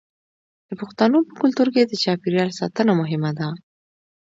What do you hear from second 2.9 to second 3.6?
مهمه ده.